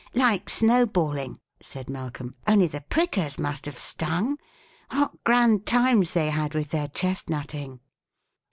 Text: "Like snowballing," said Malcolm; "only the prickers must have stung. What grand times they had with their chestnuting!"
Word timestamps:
"Like 0.15 0.49
snowballing," 0.49 1.39
said 1.61 1.87
Malcolm; 1.87 2.33
"only 2.47 2.65
the 2.65 2.83
prickers 2.89 3.37
must 3.37 3.67
have 3.67 3.77
stung. 3.77 4.39
What 4.89 5.23
grand 5.23 5.67
times 5.67 6.13
they 6.15 6.31
had 6.31 6.55
with 6.55 6.69
their 6.71 6.87
chestnuting!" 6.87 7.81